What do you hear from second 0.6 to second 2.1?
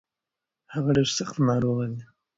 هغه ډير سځت ناروغه دی.